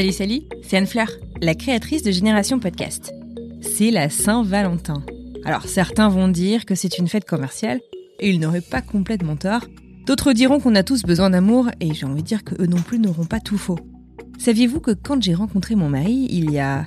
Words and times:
Salut, 0.00 0.12
salut, 0.12 0.40
c'est 0.62 0.78
Anne 0.78 0.86
Fleur, 0.86 1.10
la 1.42 1.54
créatrice 1.54 2.02
de 2.02 2.10
Génération 2.10 2.58
Podcast. 2.58 3.12
C'est 3.60 3.90
la 3.90 4.08
Saint-Valentin. 4.08 5.04
Alors 5.44 5.66
certains 5.66 6.08
vont 6.08 6.28
dire 6.28 6.64
que 6.64 6.74
c'est 6.74 6.96
une 6.96 7.06
fête 7.06 7.26
commerciale, 7.26 7.82
et 8.18 8.30
ils 8.30 8.40
n'auraient 8.40 8.62
pas 8.62 8.80
complètement 8.80 9.36
tort. 9.36 9.66
D'autres 10.06 10.32
diront 10.32 10.58
qu'on 10.58 10.74
a 10.74 10.82
tous 10.82 11.02
besoin 11.02 11.28
d'amour, 11.28 11.68
et 11.80 11.92
j'ai 11.92 12.06
envie 12.06 12.22
de 12.22 12.26
dire 12.26 12.44
que 12.44 12.54
eux 12.62 12.66
non 12.66 12.80
plus 12.80 12.98
n'auront 12.98 13.26
pas 13.26 13.40
tout 13.40 13.58
faux. 13.58 13.78
Saviez-vous 14.38 14.80
que 14.80 14.92
quand 14.92 15.22
j'ai 15.22 15.34
rencontré 15.34 15.74
mon 15.74 15.90
mari, 15.90 16.28
il 16.30 16.50
y 16.50 16.58
a 16.58 16.86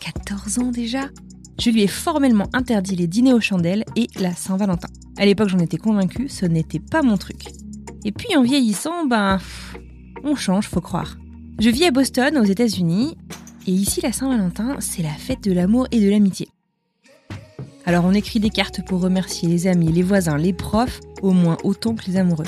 14 0.00 0.58
ans 0.58 0.72
déjà, 0.72 1.10
je 1.60 1.70
lui 1.70 1.84
ai 1.84 1.86
formellement 1.86 2.48
interdit 2.54 2.96
les 2.96 3.06
dîners 3.06 3.34
aux 3.34 3.40
chandelles 3.40 3.84
et 3.94 4.08
la 4.18 4.34
Saint-Valentin. 4.34 4.88
À 5.16 5.26
l'époque, 5.26 5.50
j'en 5.50 5.60
étais 5.60 5.78
convaincue, 5.78 6.28
ce 6.28 6.44
n'était 6.44 6.80
pas 6.80 7.02
mon 7.02 7.18
truc. 7.18 7.44
Et 8.04 8.10
puis 8.10 8.36
en 8.36 8.42
vieillissant, 8.42 9.06
ben, 9.06 9.38
on 10.24 10.34
change, 10.34 10.66
faut 10.66 10.80
croire. 10.80 11.18
Je 11.58 11.70
vis 11.70 11.86
à 11.86 11.90
Boston, 11.90 12.36
aux 12.36 12.44
États-Unis, 12.44 13.16
et 13.66 13.70
ici, 13.70 14.02
la 14.02 14.12
Saint-Valentin, 14.12 14.76
c'est 14.80 15.02
la 15.02 15.08
fête 15.08 15.42
de 15.42 15.52
l'amour 15.52 15.86
et 15.90 16.00
de 16.00 16.10
l'amitié. 16.10 16.48
Alors, 17.86 18.04
on 18.04 18.12
écrit 18.12 18.40
des 18.40 18.50
cartes 18.50 18.84
pour 18.84 19.00
remercier 19.00 19.48
les 19.48 19.66
amis, 19.66 19.90
les 19.90 20.02
voisins, 20.02 20.36
les 20.36 20.52
profs, 20.52 21.00
au 21.22 21.30
moins 21.30 21.56
autant 21.64 21.94
que 21.94 22.04
les 22.08 22.18
amoureux. 22.18 22.44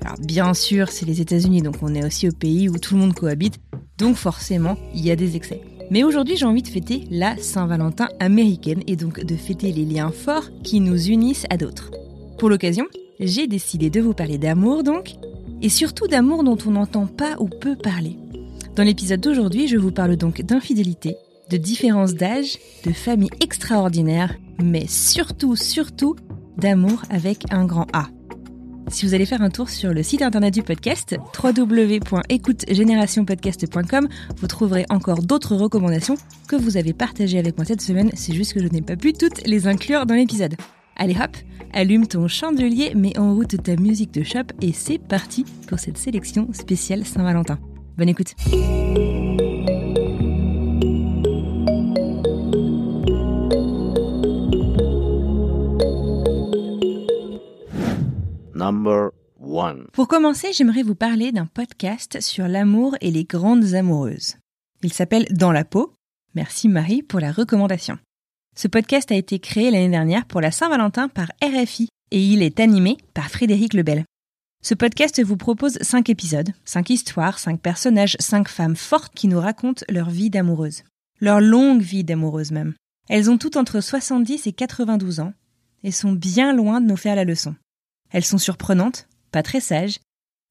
Alors, 0.00 0.16
bien 0.18 0.54
sûr, 0.54 0.88
c'est 0.88 1.04
les 1.04 1.20
États-Unis, 1.20 1.60
donc 1.60 1.76
on 1.82 1.94
est 1.94 2.04
aussi 2.04 2.28
au 2.28 2.32
pays 2.32 2.70
où 2.70 2.78
tout 2.78 2.94
le 2.94 3.00
monde 3.00 3.12
cohabite, 3.12 3.58
donc 3.98 4.16
forcément, 4.16 4.78
il 4.94 5.04
y 5.04 5.10
a 5.10 5.16
des 5.16 5.36
excès. 5.36 5.60
Mais 5.90 6.02
aujourd'hui, 6.02 6.36
j'ai 6.36 6.46
envie 6.46 6.62
de 6.62 6.68
fêter 6.68 7.04
la 7.10 7.36
Saint-Valentin 7.36 8.08
américaine 8.20 8.82
et 8.86 8.96
donc 8.96 9.22
de 9.22 9.36
fêter 9.36 9.70
les 9.70 9.84
liens 9.84 10.12
forts 10.12 10.48
qui 10.62 10.80
nous 10.80 11.08
unissent 11.08 11.46
à 11.50 11.58
d'autres. 11.58 11.90
Pour 12.38 12.48
l'occasion, 12.48 12.86
j'ai 13.20 13.48
décidé 13.48 13.90
de 13.90 14.00
vous 14.00 14.14
parler 14.14 14.38
d'amour 14.38 14.82
donc, 14.82 15.14
et 15.60 15.68
surtout 15.68 16.06
d'amour 16.06 16.42
dont 16.42 16.58
on 16.66 16.70
n'entend 16.70 17.06
pas 17.06 17.36
ou 17.38 17.48
peu 17.48 17.76
parler. 17.76 18.16
Dans 18.76 18.84
l'épisode 18.84 19.20
d'aujourd'hui, 19.20 19.66
je 19.68 19.78
vous 19.78 19.90
parle 19.90 20.16
donc 20.16 20.42
d'infidélité, 20.42 21.16
de 21.48 21.56
différence 21.56 22.12
d'âge, 22.12 22.58
de 22.84 22.92
famille 22.92 23.30
extraordinaire, 23.40 24.34
mais 24.62 24.86
surtout, 24.86 25.56
surtout, 25.56 26.14
d'amour 26.58 27.00
avec 27.08 27.50
un 27.50 27.64
grand 27.64 27.86
A. 27.94 28.08
Si 28.88 29.06
vous 29.06 29.14
allez 29.14 29.24
faire 29.24 29.40
un 29.40 29.48
tour 29.48 29.70
sur 29.70 29.94
le 29.94 30.02
site 30.02 30.20
internet 30.20 30.52
du 30.52 30.62
podcast, 30.62 31.16
www.écoutegénérationpodcast.com, 31.42 34.08
vous 34.36 34.46
trouverez 34.46 34.84
encore 34.90 35.22
d'autres 35.22 35.56
recommandations 35.56 36.18
que 36.46 36.56
vous 36.56 36.76
avez 36.76 36.92
partagées 36.92 37.38
avec 37.38 37.56
moi 37.56 37.64
cette 37.64 37.80
semaine, 37.80 38.10
c'est 38.12 38.34
juste 38.34 38.52
que 38.52 38.60
je 38.60 38.68
n'ai 38.68 38.82
pas 38.82 38.96
pu 38.96 39.14
toutes 39.14 39.46
les 39.46 39.68
inclure 39.68 40.04
dans 40.04 40.16
l'épisode. 40.16 40.54
Allez 40.96 41.14
hop, 41.14 41.34
allume 41.72 42.06
ton 42.06 42.28
chandelier, 42.28 42.94
mets 42.94 43.18
en 43.18 43.34
route 43.34 43.56
ta 43.62 43.76
musique 43.76 44.12
de 44.12 44.22
shop 44.22 44.48
et 44.60 44.74
c'est 44.74 44.98
parti 44.98 45.46
pour 45.66 45.78
cette 45.78 45.96
sélection 45.96 46.52
spéciale 46.52 47.06
Saint-Valentin. 47.06 47.58
Bonne 47.96 48.10
écoute. 48.10 48.34
Number 58.54 59.10
one. 59.40 59.86
Pour 59.92 60.08
commencer, 60.08 60.52
j'aimerais 60.52 60.82
vous 60.82 60.94
parler 60.94 61.32
d'un 61.32 61.46
podcast 61.46 62.20
sur 62.20 62.48
l'amour 62.48 62.96
et 63.00 63.10
les 63.10 63.24
grandes 63.24 63.74
amoureuses. 63.74 64.36
Il 64.82 64.92
s'appelle 64.92 65.26
Dans 65.30 65.52
la 65.52 65.64
peau. 65.64 65.94
Merci 66.34 66.68
Marie 66.68 67.02
pour 67.02 67.20
la 67.20 67.32
recommandation. 67.32 67.98
Ce 68.54 68.68
podcast 68.68 69.10
a 69.10 69.14
été 69.14 69.38
créé 69.38 69.70
l'année 69.70 69.88
dernière 69.88 70.26
pour 70.26 70.42
la 70.42 70.50
Saint-Valentin 70.50 71.08
par 71.08 71.28
RFI 71.42 71.88
et 72.10 72.20
il 72.20 72.42
est 72.42 72.60
animé 72.60 72.98
par 73.14 73.30
Frédéric 73.30 73.72
Lebel. 73.72 74.04
Ce 74.68 74.74
podcast 74.74 75.22
vous 75.22 75.36
propose 75.36 75.78
cinq 75.80 76.10
épisodes, 76.10 76.50
cinq 76.64 76.90
histoires, 76.90 77.38
cinq 77.38 77.60
personnages, 77.60 78.16
cinq 78.18 78.48
femmes 78.48 78.74
fortes 78.74 79.14
qui 79.14 79.28
nous 79.28 79.38
racontent 79.38 79.84
leur 79.88 80.10
vie 80.10 80.28
d'amoureuse. 80.28 80.82
Leur 81.20 81.40
longue 81.40 81.80
vie 81.80 82.02
d'amoureuse 82.02 82.50
même. 82.50 82.74
Elles 83.08 83.30
ont 83.30 83.38
toutes 83.38 83.56
entre 83.56 83.80
70 83.80 84.48
et 84.48 84.52
92 84.52 85.20
ans 85.20 85.32
et 85.84 85.92
sont 85.92 86.10
bien 86.10 86.52
loin 86.52 86.80
de 86.80 86.86
nous 86.88 86.96
faire 86.96 87.14
la 87.14 87.22
leçon. 87.22 87.54
Elles 88.10 88.24
sont 88.24 88.38
surprenantes, 88.38 89.06
pas 89.30 89.44
très 89.44 89.60
sages, 89.60 90.00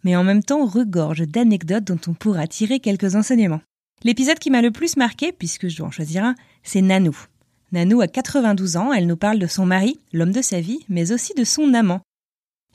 mais 0.05 0.15
en 0.15 0.23
même 0.23 0.45
temps 0.45 0.65
regorgent 0.65 1.27
d'anecdotes 1.27 1.83
dont 1.83 1.99
on 2.07 2.13
pourra 2.13 2.47
tirer 2.47 2.79
quelques 2.79 3.15
enseignements. 3.15 3.63
L'épisode 4.05 4.39
qui 4.39 4.49
m'a 4.49 4.61
le 4.61 4.71
plus 4.71 4.95
marqué, 4.95 5.33
puisque 5.33 5.67
je 5.67 5.75
dois 5.75 5.87
en 5.87 5.91
choisir 5.91 6.23
un, 6.23 6.35
c'est 6.63 6.81
Nanou. 6.81 7.17
Nanou 7.73 7.99
a 7.99 8.07
92 8.07 8.77
ans, 8.77 8.93
elle 8.93 9.07
nous 9.07 9.17
parle 9.17 9.39
de 9.39 9.47
son 9.47 9.65
mari, 9.65 9.99
l'homme 10.13 10.31
de 10.31 10.41
sa 10.41 10.61
vie, 10.61 10.85
mais 10.87 11.11
aussi 11.11 11.33
de 11.33 11.43
son 11.43 11.73
amant. 11.73 11.99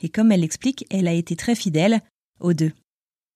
Et 0.01 0.09
comme 0.09 0.31
elle 0.31 0.41
l'explique, 0.41 0.85
elle 0.89 1.07
a 1.07 1.13
été 1.13 1.35
très 1.35 1.55
fidèle 1.55 2.01
aux 2.39 2.53
deux. 2.53 2.71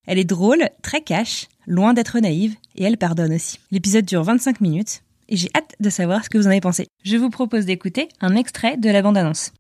Elle 0.08 0.20
est 0.20 0.26
drôle, 0.26 0.70
très 0.82 1.02
cash, 1.02 1.48
loin 1.68 1.94
d'être 1.94 2.20
naïve, 2.20 2.56
et 2.76 2.84
elle 2.84 2.98
pardonne 2.98 3.34
aussi. 3.34 3.60
L'épisode 3.72 4.06
dure 4.06 4.24
25 4.24 4.62
minutes, 4.62 5.02
et 5.30 5.38
j'ai 5.38 5.50
hâte 5.56 5.76
de 5.80 5.90
savoir 5.90 6.24
ce 6.24 6.30
que 6.30 6.38
vous 6.38 6.48
en 6.48 6.52
avez 6.52 6.62
pensé. 6.62 6.88
Je 7.04 7.18
vous 7.18 7.30
propose 7.30 7.66
d'écouter 7.66 8.10
un 8.22 8.36
extrait 8.36 8.78
de 8.78 8.90
la 8.90 9.02
bande-annonce. 9.02 9.52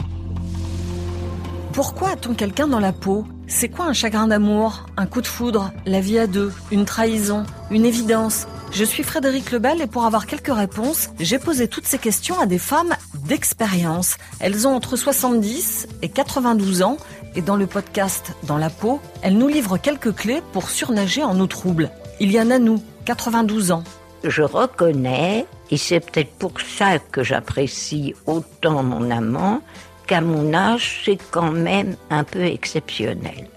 Pourquoi 1.73 2.11
a-t-on 2.11 2.33
quelqu'un 2.33 2.67
dans 2.67 2.79
la 2.79 2.93
peau? 2.93 3.25
C'est 3.47 3.69
quoi 3.69 3.85
un 3.85 3.93
chagrin 3.93 4.27
d'amour? 4.27 4.85
Un 4.97 5.05
coup 5.05 5.21
de 5.21 5.27
foudre? 5.27 5.73
La 5.85 5.99
vie 5.99 6.17
à 6.17 6.25
deux? 6.25 6.51
Une 6.71 6.85
trahison? 6.85 7.43
Une 7.69 7.85
évidence? 7.85 8.47
Je 8.71 8.83
suis 8.83 9.03
Frédéric 9.03 9.51
Lebel 9.51 9.81
et 9.81 9.87
pour 9.87 10.05
avoir 10.05 10.25
quelques 10.25 10.53
réponses, 10.53 11.09
j'ai 11.19 11.37
posé 11.37 11.67
toutes 11.67 11.85
ces 11.85 11.97
questions 11.97 12.39
à 12.39 12.45
des 12.45 12.57
femmes 12.57 12.95
d'expérience. 13.27 14.17
Elles 14.39 14.67
ont 14.67 14.75
entre 14.75 14.95
70 14.95 15.87
et 16.01 16.09
92 16.09 16.81
ans 16.81 16.97
et 17.35 17.41
dans 17.41 17.57
le 17.57 17.67
podcast 17.67 18.33
Dans 18.43 18.57
la 18.57 18.69
peau, 18.69 19.01
elles 19.21 19.37
nous 19.37 19.47
livrent 19.47 19.77
quelques 19.77 20.13
clés 20.15 20.41
pour 20.53 20.69
surnager 20.69 21.23
en 21.23 21.39
eau 21.39 21.47
trouble. 21.47 21.91
Il 22.19 22.31
y 22.31 22.37
a 22.37 22.45
Nanou, 22.45 22.81
92 23.05 23.71
ans. 23.71 23.83
Je 24.23 24.41
reconnais, 24.41 25.45
et 25.69 25.77
c'est 25.77 25.99
peut-être 25.99 26.31
pour 26.31 26.53
ça 26.61 26.97
que 26.99 27.23
j'apprécie 27.23 28.15
autant 28.25 28.81
mon 28.81 29.11
amant, 29.11 29.61
qu'à 30.07 30.21
mon 30.21 30.53
âge, 30.53 31.01
c'est 31.05 31.19
quand 31.31 31.51
même 31.51 31.95
un 32.09 32.23
peu 32.23 32.43
exceptionnel. 32.43 33.49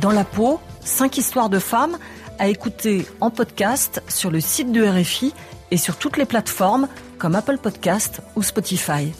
Dans 0.00 0.10
la 0.10 0.24
peau, 0.24 0.60
5 0.84 1.16
histoires 1.16 1.48
de 1.48 1.58
femmes 1.58 1.96
à 2.38 2.48
écouter 2.48 3.06
en 3.20 3.30
podcast 3.30 4.02
sur 4.08 4.30
le 4.30 4.40
site 4.40 4.72
de 4.72 4.84
RFI 4.84 5.32
et 5.70 5.76
sur 5.76 5.96
toutes 5.96 6.16
les 6.16 6.24
plateformes 6.24 6.88
comme 7.18 7.34
Apple 7.34 7.58
Podcast 7.58 8.20
ou 8.36 8.42
Spotify. 8.42 9.12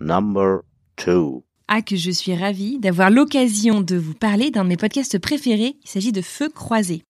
Number 0.00 0.60
two. 0.96 1.44
Ah, 1.68 1.82
que 1.82 1.96
je 1.96 2.10
suis 2.10 2.34
ravie 2.34 2.78
d'avoir 2.78 3.10
l'occasion 3.10 3.82
de 3.82 3.96
vous 3.96 4.14
parler 4.14 4.50
d'un 4.50 4.64
de 4.64 4.70
mes 4.70 4.76
podcasts 4.78 5.18
préférés. 5.18 5.76
Il 5.84 5.90
s'agit 5.90 6.12
de 6.12 6.22
Feu 6.22 6.48
croisé. 6.48 7.02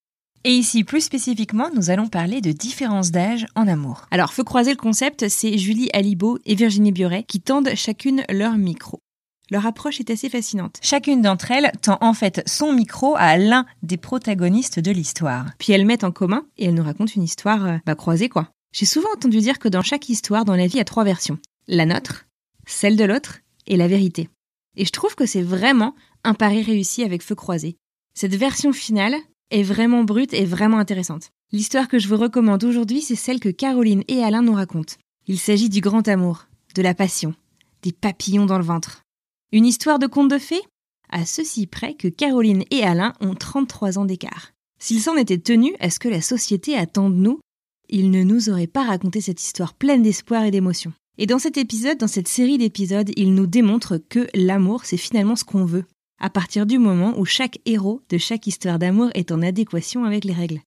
Et 0.45 0.51
ici, 0.51 0.83
plus 0.83 1.01
spécifiquement, 1.01 1.69
nous 1.75 1.91
allons 1.91 2.09
parler 2.09 2.41
de 2.41 2.53
différence 2.53 3.11
d'âge 3.11 3.47
en 3.55 3.69
amour. 3.69 4.07
Alors, 4.11 4.33
Feu 4.33 4.45
croisé, 4.45 4.71
le 4.71 4.77
concept, 4.77 5.29
c'est 5.29 5.59
Julie 5.59 5.91
Alibo 5.93 6.39
et 6.45 6.55
Virginie 6.55 6.93
Bioret 6.93 7.25
qui 7.25 7.41
tendent 7.41 7.71
chacune 7.75 8.25
leur 8.31 8.57
micro. 8.57 9.01
Leur 9.51 9.67
approche 9.67 10.01
est 10.01 10.11
assez 10.11 10.29
fascinante. 10.29 10.79
Chacune 10.83 11.23
d'entre 11.23 11.51
elles 11.51 11.73
tend 11.81 11.99
en 12.01 12.13
fait 12.13 12.43
son 12.47 12.73
micro 12.73 13.15
à 13.17 13.39
l'un 13.39 13.65
des 13.83 13.97
protagonistes 13.97 14.79
de 14.79 14.91
l'histoire. 14.91 15.47
Puis 15.59 15.73
elles 15.73 15.87
mettent 15.87 16.05
en 16.05 16.13
commun 16.13 16.45
et 16.59 16.67
elles 16.67 16.75
nous 16.75 16.83
racontent 16.83 17.13
une 17.15 17.23
histoire 17.23 17.65
euh, 17.65 17.77
bah, 17.87 17.95
croisée 17.95 18.29
quoi. 18.29 18.51
J'ai 18.73 18.85
souvent 18.85 19.09
entendu 19.15 19.39
dire 19.39 19.59
que 19.59 19.69
dans 19.69 19.83
chaque 19.83 20.09
histoire 20.09 20.45
dans 20.45 20.57
la 20.57 20.67
vie 20.67 20.75
il 20.75 20.79
y 20.79 20.81
a 20.81 20.85
trois 20.85 21.05
versions. 21.05 21.39
La 21.67 21.87
nôtre, 21.87 22.27
celle 22.67 22.97
de 22.97 23.05
l'autre 23.05 23.39
et 23.67 23.77
la 23.77 23.89
vérité. 23.89 24.29
Et 24.77 24.85
je 24.85 24.93
trouve 24.93 25.15
que 25.15 25.27
c'est 25.27 25.43
vraiment 25.43 25.95
un 26.25 26.35
pari 26.35 26.63
réussi 26.63 27.03
avec 27.03 27.23
Feu 27.23 27.35
croisé. 27.35 27.77
Cette 28.15 28.35
version 28.35 28.73
finale 28.73 29.17
est 29.51 29.63
vraiment 29.63 30.05
brute 30.05 30.35
et 30.35 30.45
vraiment 30.45 30.79
intéressante. 30.79 31.31
L'histoire 31.53 31.89
que 31.89 31.99
je 31.99 32.09
vous 32.09 32.19
recommande 32.19 32.65
aujourd'hui, 32.65 33.01
c'est 33.01 33.17
celle 33.17 33.41
que 33.41 33.49
Caroline 33.49 34.05
et 34.09 34.23
Alain 34.23 34.43
nous 34.43 34.53
racontent. 34.53 34.95
Il 35.27 35.39
s'agit 35.39 35.71
du 35.71 35.81
grand 35.81 36.07
amour, 36.07 36.47
de 36.75 36.83
la 36.83 36.95
passion, 36.95 37.35
des 37.83 37.93
papillons 37.93 38.47
dans 38.47 38.59
le 38.59 38.65
ventre. 38.65 39.03
Une 39.51 39.65
histoire 39.65 39.99
de 39.99 40.07
conte 40.07 40.31
de 40.31 40.37
fées? 40.37 40.61
À 41.09 41.25
ceci 41.25 41.67
près 41.67 41.95
que 41.95 42.09
Caroline 42.09 42.65
et 42.71 42.83
Alain 42.83 43.15
ont 43.21 43.35
33 43.35 43.99
ans 43.99 44.05
d'écart. 44.05 44.53
S'ils 44.79 45.01
s'en 45.01 45.17
étaient 45.17 45.39
tenus 45.39 45.73
à 45.81 45.89
ce 45.89 45.99
que 45.99 46.09
la 46.09 46.21
société 46.21 46.77
attend 46.77 47.09
de 47.09 47.15
nous, 47.15 47.41
ils 47.89 48.11
ne 48.11 48.25
nous 48.25 48.51
auraient 48.51 48.67
pas 48.67 48.85
raconté 48.85 49.23
cette 49.23 49.43
histoire 49.43 49.73
pleine 49.73 50.03
d'espoir 50.03 50.45
et 50.45 50.51
d'émotion. 50.51 50.93
Et 51.17 51.25
dans 51.25 51.39
cet 51.39 51.57
épisode, 51.57 51.97
dans 51.97 52.09
cette 52.09 52.29
série 52.29 52.59
d'épisodes, 52.59 53.11
ils 53.17 53.33
nous 53.33 53.47
démontrent 53.47 53.97
que 53.97 54.29
l'amour, 54.35 54.85
c'est 54.85 54.99
finalement 54.99 55.35
ce 55.35 55.45
qu'on 55.45 55.65
veut, 55.65 55.87
à 56.21 56.29
partir 56.29 56.67
du 56.67 56.79
moment 56.79 57.19
où 57.19 57.25
chaque 57.25 57.59
héros 57.65 58.03
de 58.11 58.19
chaque 58.19 58.47
histoire 58.47 58.79
d'amour 58.79 59.09
est 59.15 59.33
en 59.33 59.41
adéquation 59.41 60.05
avec 60.05 60.27
les 60.27 60.35
règles. 60.35 60.61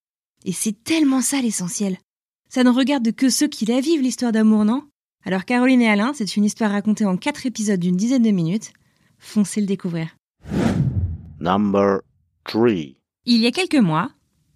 Et 0.44 0.54
c'est 0.54 0.84
tellement 0.84 1.22
ça 1.22 1.40
l'essentiel. 1.40 2.00
Ça 2.50 2.64
ne 2.64 2.72
regarde 2.72 3.12
que 3.12 3.30
ceux 3.30 3.48
qui 3.48 3.68
la 3.68 3.80
vivent, 3.80 4.02
l'histoire 4.02 4.32
d'amour, 4.32 4.66
non? 4.66 4.88
Alors 5.24 5.46
Caroline 5.46 5.82
et 5.82 5.90
Alain, 5.90 6.14
c'est 6.16 6.36
une 6.36 6.46
histoire 6.46 6.72
racontée 6.72 7.06
en 7.06 7.16
quatre 7.16 7.46
épisodes 7.46 7.80
d'une 7.80 7.96
dizaine 7.96 8.24
de 8.24 8.32
minutes. 8.32 8.74
Foncez 9.20 9.62
le 9.62 9.68
découvrir. 9.68 10.08
Number 11.40 12.00
3. 12.46 12.70
Il 13.26 13.40
y 13.40 13.46
a 13.46 13.52
quelques 13.52 13.76
mois, 13.76 14.10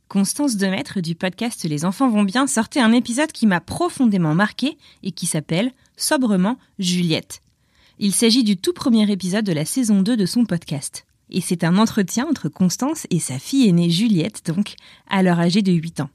Constance 0.07 0.57
Demaître 0.57 1.01
du 1.01 1.13
podcast 1.13 1.65
Les 1.65 1.85
enfants 1.85 2.09
vont 2.09 2.23
bien 2.23 2.47
sortait 2.47 2.79
un 2.79 2.93
épisode 2.93 3.31
qui 3.31 3.45
m'a 3.45 3.61
profondément 3.61 4.33
marqué 4.33 4.77
et 5.03 5.11
qui 5.11 5.27
s'appelle 5.27 5.71
Sobrement 5.97 6.57
Juliette. 6.79 7.41
Il 7.99 8.11
s'agit 8.11 8.43
du 8.43 8.57
tout 8.57 8.73
premier 8.73 9.09
épisode 9.11 9.45
de 9.45 9.53
la 9.53 9.65
saison 9.65 10.01
2 10.01 10.17
de 10.17 10.25
son 10.25 10.45
podcast. 10.45 11.05
Et 11.29 11.41
c'est 11.41 11.63
un 11.63 11.77
entretien 11.77 12.25
entre 12.27 12.49
Constance 12.49 13.05
et 13.11 13.19
sa 13.19 13.37
fille 13.37 13.67
aînée 13.67 13.89
Juliette, 13.89 14.45
donc, 14.45 14.75
à 15.09 15.21
leur 15.21 15.39
âgée 15.39 15.61
de 15.61 15.71
8 15.71 16.01
ans. 16.01 16.09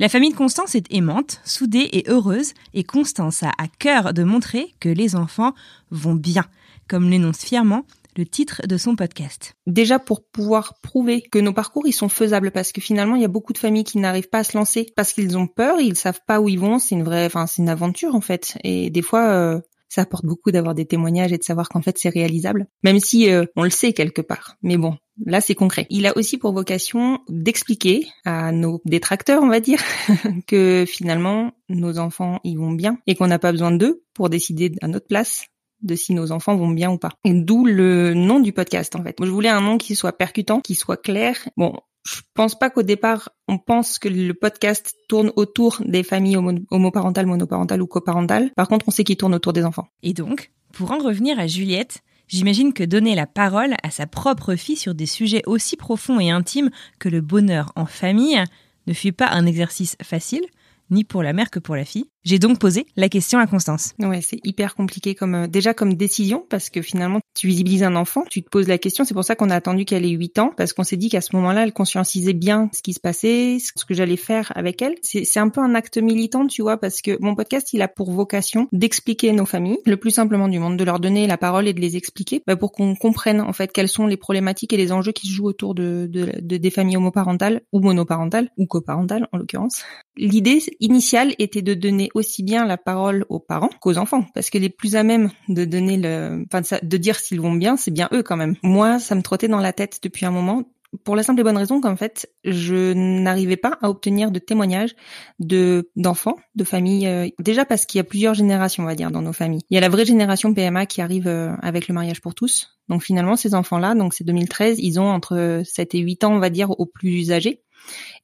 La 0.00 0.08
famille 0.08 0.30
de 0.30 0.36
Constance 0.36 0.76
est 0.76 0.92
aimante, 0.94 1.40
soudée 1.44 1.88
et 1.92 2.04
heureuse, 2.08 2.54
et 2.72 2.84
Constance 2.84 3.42
a 3.42 3.50
à 3.58 3.66
cœur 3.66 4.14
de 4.14 4.22
montrer 4.22 4.72
que 4.78 4.88
les 4.88 5.16
enfants 5.16 5.54
vont 5.90 6.14
bien, 6.14 6.44
comme 6.86 7.10
l'énonce 7.10 7.40
fièrement 7.40 7.84
le 8.16 8.24
titre 8.24 8.62
de 8.68 8.76
son 8.76 8.94
podcast. 8.94 9.56
Déjà 9.66 9.98
pour 9.98 10.24
pouvoir 10.24 10.78
prouver 10.82 11.20
que 11.22 11.40
nos 11.40 11.52
parcours 11.52 11.86
ils 11.88 11.92
sont 11.92 12.08
faisables 12.08 12.52
parce 12.52 12.70
que 12.70 12.80
finalement 12.80 13.16
il 13.16 13.22
y 13.22 13.24
a 13.24 13.28
beaucoup 13.28 13.52
de 13.52 13.58
familles 13.58 13.84
qui 13.84 13.98
n'arrivent 13.98 14.28
pas 14.28 14.40
à 14.40 14.44
se 14.44 14.56
lancer 14.56 14.86
parce 14.94 15.12
qu'ils 15.12 15.36
ont 15.36 15.48
peur, 15.48 15.80
ils 15.80 15.96
savent 15.96 16.20
pas 16.26 16.40
où 16.40 16.48
ils 16.48 16.58
vont, 16.60 16.78
c'est 16.78 16.94
une 16.94 17.04
vraie 17.04 17.26
enfin 17.26 17.48
c'est 17.48 17.62
une 17.62 17.68
aventure 17.68 18.14
en 18.14 18.20
fait 18.20 18.56
et 18.62 18.90
des 18.90 19.02
fois 19.02 19.26
euh, 19.30 19.60
ça 19.88 20.02
apporte 20.02 20.24
beaucoup 20.24 20.50
d'avoir 20.50 20.74
des 20.74 20.86
témoignages 20.86 21.32
et 21.32 21.38
de 21.38 21.42
savoir 21.42 21.68
qu'en 21.68 21.82
fait 21.82 21.98
c'est 21.98 22.08
réalisable, 22.08 22.66
même 22.82 23.00
si 23.00 23.30
euh, 23.30 23.44
on 23.56 23.62
le 23.62 23.70
sait 23.70 23.92
quelque 23.92 24.22
part. 24.22 24.56
Mais 24.62 24.76
bon, 24.76 24.96
là 25.24 25.40
c'est 25.40 25.54
concret. 25.54 25.86
Il 25.90 26.06
a 26.06 26.16
aussi 26.16 26.38
pour 26.38 26.52
vocation 26.52 27.20
d'expliquer 27.28 28.06
à 28.24 28.52
nos 28.52 28.80
détracteurs, 28.84 29.42
on 29.42 29.48
va 29.48 29.60
dire, 29.60 29.80
que 30.46 30.84
finalement 30.86 31.52
nos 31.68 31.98
enfants 31.98 32.40
ils 32.44 32.58
vont 32.58 32.72
bien 32.72 32.98
et 33.06 33.14
qu'on 33.14 33.26
n'a 33.26 33.38
pas 33.38 33.52
besoin 33.52 33.70
d'eux 33.70 34.04
pour 34.14 34.28
décider 34.28 34.72
à 34.82 34.88
notre 34.88 35.06
place 35.06 35.46
de 35.82 35.94
si 35.94 36.12
nos 36.12 36.32
enfants 36.32 36.56
vont 36.56 36.70
bien 36.70 36.90
ou 36.90 36.98
pas. 36.98 37.12
D'où 37.24 37.64
le 37.64 38.14
nom 38.14 38.40
du 38.40 38.52
podcast 38.52 38.96
en 38.96 39.02
fait. 39.02 39.16
je 39.20 39.30
voulais 39.30 39.48
un 39.48 39.60
nom 39.60 39.78
qui 39.78 39.94
soit 39.94 40.12
percutant, 40.12 40.60
qui 40.60 40.74
soit 40.74 40.96
clair. 40.96 41.48
Bon, 41.56 41.78
je 42.04 42.20
pense 42.34 42.58
pas 42.58 42.70
qu'au 42.70 42.82
départ 42.82 43.30
on 43.48 43.58
pense 43.58 43.98
que 43.98 44.08
le 44.08 44.34
podcast 44.34 44.94
tourne 45.08 45.32
autour 45.36 45.82
des 45.84 46.02
familles 46.02 46.38
homoparentales, 46.70 47.26
monoparentales 47.26 47.82
ou 47.82 47.86
coparentales. 47.86 48.50
Par 48.54 48.68
contre, 48.68 48.86
on 48.88 48.90
sait 48.90 49.04
qu'il 49.04 49.16
tourne 49.16 49.34
autour 49.34 49.52
des 49.52 49.64
enfants. 49.64 49.88
Et 50.02 50.12
donc, 50.12 50.50
pour 50.72 50.92
en 50.92 50.98
revenir 50.98 51.38
à 51.40 51.46
Juliette, 51.46 52.02
j'imagine 52.28 52.72
que 52.72 52.84
donner 52.84 53.14
la 53.14 53.26
parole 53.26 53.74
à 53.82 53.90
sa 53.90 54.06
propre 54.06 54.54
fille 54.54 54.76
sur 54.76 54.94
des 54.94 55.06
sujets 55.06 55.42
aussi 55.46 55.76
profonds 55.76 56.20
et 56.20 56.30
intimes 56.30 56.70
que 56.98 57.08
le 57.08 57.22
bonheur 57.22 57.72
en 57.74 57.86
famille 57.86 58.42
ne 58.86 58.92
fut 58.92 59.12
pas 59.12 59.28
un 59.28 59.46
exercice 59.46 59.96
facile, 60.02 60.44
ni 60.90 61.04
pour 61.04 61.22
la 61.22 61.32
mère 61.32 61.50
que 61.50 61.58
pour 61.58 61.76
la 61.76 61.84
fille. 61.84 62.10
J'ai 62.24 62.38
donc 62.38 62.58
posé 62.58 62.86
la 62.96 63.08
question 63.08 63.38
à 63.38 63.46
Constance. 63.46 63.94
Ouais, 63.98 64.20
c'est 64.20 64.40
hyper 64.44 64.74
compliqué 64.74 65.14
comme 65.14 65.34
euh, 65.34 65.46
déjà 65.46 65.72
comme 65.72 65.94
décision 65.94 66.44
parce 66.48 66.68
que 66.68 66.82
finalement 66.82 67.20
tu 67.34 67.46
visibilises 67.46 67.84
un 67.84 67.94
enfant, 67.94 68.24
tu 68.28 68.42
te 68.42 68.48
poses 68.48 68.66
la 68.66 68.78
question, 68.78 69.04
c'est 69.04 69.14
pour 69.14 69.24
ça 69.24 69.36
qu'on 69.36 69.50
a 69.50 69.54
attendu 69.54 69.84
qu'elle 69.84 70.04
ait 70.04 70.10
8 70.10 70.38
ans 70.40 70.50
parce 70.56 70.72
qu'on 70.72 70.82
s'est 70.82 70.96
dit 70.96 71.08
qu'à 71.08 71.20
ce 71.20 71.34
moment-là, 71.36 71.62
elle 71.62 71.72
conscientisait 71.72 72.32
bien 72.32 72.68
ce 72.74 72.82
qui 72.82 72.92
se 72.92 73.00
passait, 73.00 73.58
ce 73.58 73.84
que 73.84 73.94
j'allais 73.94 74.16
faire 74.16 74.52
avec 74.56 74.82
elle. 74.82 74.96
C'est 75.02 75.38
un 75.38 75.48
peu 75.48 75.60
un 75.60 75.74
acte 75.74 75.98
militant, 75.98 76.46
tu 76.46 76.62
vois, 76.62 76.78
parce 76.78 77.00
que 77.00 77.16
mon 77.20 77.36
podcast, 77.36 77.72
il 77.72 77.82
a 77.82 77.88
pour 77.88 78.10
vocation 78.10 78.68
d'expliquer 78.72 79.32
nos 79.32 79.46
familles 79.46 79.78
le 79.86 79.96
plus 79.96 80.10
simplement 80.10 80.48
du 80.48 80.58
monde, 80.58 80.76
de 80.76 80.84
leur 80.84 80.98
donner 80.98 81.26
la 81.26 81.38
parole 81.38 81.68
et 81.68 81.72
de 81.72 81.80
les 81.80 81.96
expliquer 81.96 82.42
bah, 82.46 82.56
pour 82.56 82.72
qu'on 82.72 82.96
comprenne 82.96 83.40
en 83.40 83.52
fait 83.52 83.70
quelles 83.72 83.88
sont 83.88 84.06
les 84.06 84.16
problématiques 84.16 84.72
et 84.72 84.76
les 84.76 84.90
enjeux 84.90 85.12
qui 85.12 85.28
se 85.28 85.32
jouent 85.32 85.46
autour 85.46 85.74
de, 85.74 86.08
de, 86.10 86.32
de 86.40 86.56
des 86.56 86.70
familles 86.70 86.96
homoparentales 86.96 87.60
ou 87.72 87.80
monoparentales 87.80 88.50
ou 88.56 88.66
coparentales 88.66 89.28
en 89.32 89.38
l'occurrence. 89.38 89.84
L'idée 90.16 90.60
initiale 90.80 91.34
était 91.38 91.62
de 91.62 91.74
donner 91.74 92.07
aussi 92.14 92.42
bien 92.42 92.66
la 92.66 92.76
parole 92.76 93.24
aux 93.28 93.38
parents 93.38 93.70
qu'aux 93.80 93.98
enfants, 93.98 94.24
parce 94.34 94.50
que 94.50 94.58
les 94.58 94.68
plus 94.68 94.96
à 94.96 95.02
même 95.02 95.30
de 95.48 95.64
donner 95.64 95.96
le, 95.96 96.44
enfin 96.52 96.78
de 96.82 96.96
dire 96.96 97.16
s'ils 97.16 97.40
vont 97.40 97.52
bien, 97.52 97.76
c'est 97.76 97.90
bien 97.90 98.08
eux 98.12 98.22
quand 98.22 98.36
même. 98.36 98.56
Moi, 98.62 98.98
ça 98.98 99.14
me 99.14 99.22
trottait 99.22 99.48
dans 99.48 99.60
la 99.60 99.72
tête 99.72 100.00
depuis 100.02 100.26
un 100.26 100.30
moment 100.30 100.64
pour 101.04 101.16
la 101.16 101.22
simple 101.22 101.40
et 101.40 101.44
bonne 101.44 101.56
raison 101.56 101.80
qu'en 101.80 101.96
fait, 101.96 102.30
je 102.44 102.92
n'arrivais 102.94 103.56
pas 103.56 103.78
à 103.82 103.90
obtenir 103.90 104.30
de 104.30 104.38
témoignages 104.38 104.94
de 105.38 105.90
d'enfants, 105.96 106.36
de 106.54 106.64
familles. 106.64 107.06
Euh, 107.06 107.28
déjà 107.38 107.64
parce 107.64 107.84
qu'il 107.84 107.98
y 107.98 108.00
a 108.00 108.04
plusieurs 108.04 108.34
générations, 108.34 108.84
on 108.84 108.86
va 108.86 108.94
dire, 108.94 109.10
dans 109.10 109.22
nos 109.22 109.32
familles. 109.32 109.60
Il 109.70 109.74
y 109.74 109.78
a 109.78 109.80
la 109.80 109.88
vraie 109.88 110.06
génération 110.06 110.54
PMA 110.54 110.86
qui 110.86 111.00
arrive 111.00 111.28
euh, 111.28 111.52
avec 111.60 111.88
le 111.88 111.94
mariage 111.94 112.20
pour 112.20 112.34
tous. 112.34 112.78
Donc 112.88 113.02
finalement, 113.02 113.36
ces 113.36 113.54
enfants-là, 113.54 113.94
donc 113.94 114.14
c'est 114.14 114.24
2013, 114.24 114.78
ils 114.78 114.98
ont 114.98 115.08
entre 115.08 115.62
7 115.64 115.94
et 115.94 115.98
8 115.98 116.24
ans, 116.24 116.32
on 116.32 116.38
va 116.38 116.50
dire, 116.50 116.70
aux 116.70 116.86
plus 116.86 117.32
âgés. 117.32 117.62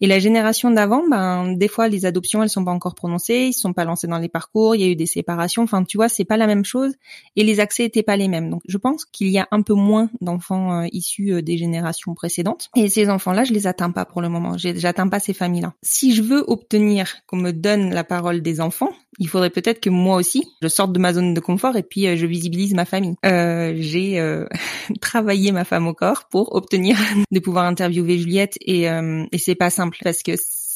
Et 0.00 0.06
la 0.06 0.18
génération 0.18 0.70
d'avant, 0.70 1.02
ben 1.08 1.52
des 1.52 1.68
fois 1.68 1.88
les 1.88 2.06
adoptions 2.06 2.42
elles 2.42 2.50
sont 2.50 2.64
pas 2.64 2.72
encore 2.72 2.94
prononcées, 2.94 3.46
ils 3.48 3.52
sont 3.52 3.72
pas 3.72 3.84
lancés 3.84 4.06
dans 4.06 4.18
les 4.18 4.28
parcours, 4.28 4.74
il 4.74 4.80
y 4.82 4.84
a 4.84 4.88
eu 4.88 4.96
des 4.96 5.06
séparations, 5.06 5.62
enfin 5.62 5.84
tu 5.84 5.96
vois 5.96 6.08
c'est 6.08 6.24
pas 6.24 6.36
la 6.36 6.46
même 6.46 6.64
chose 6.64 6.92
et 7.36 7.44
les 7.44 7.60
accès 7.60 7.84
étaient 7.84 8.02
pas 8.02 8.16
les 8.16 8.28
mêmes. 8.28 8.50
Donc 8.50 8.62
je 8.66 8.76
pense 8.76 9.04
qu'il 9.04 9.28
y 9.28 9.38
a 9.38 9.48
un 9.50 9.62
peu 9.62 9.74
moins 9.74 10.10
d'enfants 10.20 10.82
euh, 10.82 10.86
issus 10.92 11.32
euh, 11.32 11.42
des 11.42 11.56
générations 11.56 12.14
précédentes 12.14 12.70
et 12.76 12.88
ces 12.88 13.08
enfants-là 13.08 13.44
je 13.44 13.52
les 13.52 13.66
atteins 13.66 13.90
pas 13.90 14.04
pour 14.04 14.22
le 14.22 14.28
moment, 14.28 14.56
j'atteins 14.58 15.08
pas 15.08 15.20
ces 15.20 15.34
familles-là. 15.34 15.74
Si 15.82 16.14
je 16.14 16.22
veux 16.22 16.44
obtenir 16.46 17.14
qu'on 17.26 17.36
me 17.36 17.52
donne 17.52 17.92
la 17.92 18.04
parole 18.04 18.42
des 18.42 18.60
enfants, 18.60 18.90
il 19.20 19.28
faudrait 19.28 19.50
peut-être 19.50 19.80
que 19.80 19.90
moi 19.90 20.16
aussi 20.16 20.44
je 20.60 20.68
sorte 20.68 20.92
de 20.92 20.98
ma 20.98 21.12
zone 21.12 21.34
de 21.34 21.40
confort 21.40 21.76
et 21.76 21.82
puis 21.82 22.06
euh, 22.06 22.16
je 22.16 22.26
visibilise 22.26 22.74
ma 22.74 22.84
famille. 22.84 23.14
J'ai 23.22 24.44
travaillé 25.00 25.52
ma 25.52 25.64
femme 25.64 25.86
au 25.86 25.94
corps 25.94 26.24
pour 26.30 26.54
obtenir 26.54 26.96
de 27.30 27.40
pouvoir 27.40 27.66
interviewer 27.66 28.18
Juliette 28.18 28.58
et, 28.60 28.82
et 28.82 29.38
c'est 29.44 29.55
pas 29.55 29.70
simple 29.70 29.99
parce 30.02 30.23
que 30.23 30.32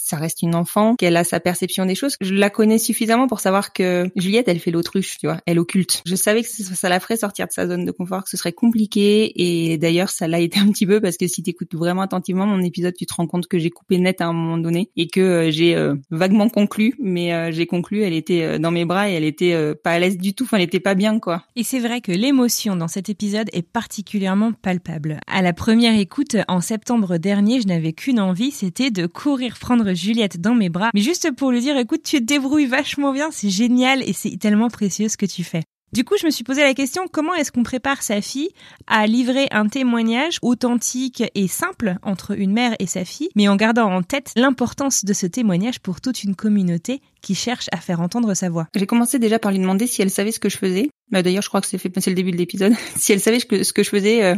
ça 0.09 0.17
reste 0.17 0.43
une 0.43 0.55
enfant, 0.55 0.97
qu'elle 0.97 1.17
a 1.17 1.25
sa 1.25 1.39
perception 1.39 1.85
des 1.85 1.95
choses. 1.95 2.17
Je 2.21 2.35
la 2.35 2.51
connais 2.51 2.79
suffisamment 2.79 3.27
pour 3.27 3.41
savoir 3.41 3.73
que 3.73 4.11
Juliette, 4.17 4.49
elle 4.49 4.59
fait 4.59 4.71
l'autruche, 4.71 5.19
tu 5.19 5.27
vois, 5.27 5.39
elle 5.47 5.59
occulte. 5.59 6.03
Je 6.07 6.17
savais 6.17 6.43
que 6.43 6.49
ça 6.49 6.89
la 6.89 6.99
ferait 6.99 7.19
sortir 7.19 7.47
de 7.47 7.53
sa 7.53 7.67
zone 7.67 7.85
de 7.85 7.91
confort, 7.91 8.25
que 8.25 8.31
ce 8.31 8.37
serait 8.37 8.53
compliqué, 8.53 9.33
et 9.37 9.77
d'ailleurs, 9.77 10.09
ça 10.09 10.27
l'a 10.27 10.41
été 10.41 10.59
un 10.59 10.69
petit 10.69 10.87
peu 10.87 11.01
parce 11.01 11.17
que 11.17 11.27
si 11.27 11.43
t'écoutes 11.43 11.75
vraiment 11.75 12.03
attentivement 12.03 12.47
mon 12.47 12.63
épisode, 12.63 12.95
tu 12.95 13.07
te 13.07 13.15
rends 13.15 13.27
compte 13.27 13.47
que 13.49 13.59
j'ai 13.59 13.71
coupé 13.71 13.99
net 13.99 14.21
à 14.21 14.27
un 14.27 14.33
moment 14.33 14.59
donné 14.59 14.91
et 14.97 15.09
que 15.09 15.21
euh, 15.21 15.51
j'ai 15.51 15.77
euh, 15.77 15.95
vaguement 16.11 16.49
conclu, 16.49 16.95
mais 16.99 17.35
euh, 17.35 17.51
j'ai 17.53 17.67
conclu, 17.67 18.03
elle 18.03 18.15
était 18.15 18.59
dans 18.59 18.71
mes 18.71 18.85
bras 18.85 19.11
et 19.11 19.13
elle 19.13 19.25
était 19.25 19.75
pas 19.83 19.93
à 19.93 19.99
l'aise 19.99 20.17
du 20.17 20.35
tout, 20.35 20.45
enfin, 20.45 20.57
elle 20.57 20.65
était 20.65 20.81
pas 20.81 20.95
bien, 20.95 21.19
quoi. 21.19 21.45
Et 21.57 21.63
c'est 21.63 21.81
vrai 21.81 22.01
que 22.01 22.13
l'émotion 22.13 22.77
dans 22.77 22.89
cet 22.89 23.09
épisode 23.09 23.49
est 23.53 23.63
particulièrement 23.63 24.53
palpable. 24.53 25.21
À 25.27 25.43
la 25.43 25.53
première 25.53 25.99
écoute, 25.99 26.37
en 26.49 26.61
septembre 26.61 27.19
dernier, 27.19 27.61
je 27.61 27.67
n'avais 27.67 27.93
qu'une 27.93 28.21
envie, 28.21 28.51
c'était 28.51 28.91
de 28.91 29.07
courir 29.07 29.59
prendre 29.59 29.93
Juliette 29.99 30.41
dans 30.41 30.55
mes 30.55 30.69
bras, 30.69 30.91
mais 30.95 31.01
juste 31.01 31.31
pour 31.33 31.51
lui 31.51 31.61
dire, 31.61 31.77
écoute, 31.77 32.03
tu 32.03 32.19
te 32.19 32.25
débrouilles 32.25 32.67
vachement 32.67 33.13
bien, 33.13 33.31
c'est 33.31 33.51
génial 33.51 34.03
et 34.03 34.13
c'est 34.13 34.37
tellement 34.39 34.69
précieux 34.69 35.09
ce 35.09 35.17
que 35.17 35.27
tu 35.27 35.45
fais. 35.45 35.63
Du 35.93 36.05
coup, 36.05 36.17
je 36.21 36.27
me 36.27 36.31
suis 36.31 36.45
posé 36.45 36.63
la 36.63 36.75
question 36.75 37.05
comment 37.11 37.35
est-ce 37.35 37.51
qu'on 37.51 37.63
prépare 37.63 38.03
sa 38.03 38.21
fille 38.21 38.51
à 38.87 39.07
livrer 39.07 39.47
un 39.51 39.69
témoignage 39.69 40.39
authentique 40.43 41.23
et 41.35 41.49
simple 41.49 41.97
entre 42.03 42.39
une 42.39 42.53
mère 42.53 42.77
et 42.79 42.87
sa 42.87 43.07
fille, 43.07 43.31
mais 43.35 43.49
en 43.49 43.57
gardant 43.57 43.91
en 43.91 44.03
tête 44.03 44.33
l'importance 44.37 45.07
de 45.07 45.13
ce 45.15 45.27
témoignage 45.27 45.81
pour 45.81 46.03
toute 46.03 46.25
une 46.25 46.35
communauté 46.35 47.01
qui 47.23 47.35
cherche 47.35 47.69
à 47.73 47.79
faire 47.79 48.03
entendre 48.03 48.35
sa 48.35 48.51
voix? 48.51 48.69
J'ai 48.75 48.87
commencé 48.87 49.19
déjà 49.19 49.39
par 49.39 49.51
lui 49.51 49.59
demander 49.59 49.87
si 49.87 50.03
elle 50.03 50.11
savait 50.11 50.33
ce 50.33 50.41
que 50.41 50.51
je 50.51 50.59
faisais. 50.59 50.91
Bah, 51.11 51.23
D'ailleurs, 51.23 51.43
je 51.43 51.49
crois 51.49 51.63
que 51.63 51.67
c'est 51.67 51.83
le 51.83 52.15
début 52.15 52.33
de 52.33 52.37
l'épisode. 52.37 52.75
si 52.97 53.13
elle 53.15 53.21
savait 53.21 53.41
ce 53.41 53.47
que 53.73 53.83
je 53.83 53.89
faisais 53.89 54.23
euh, 54.23 54.37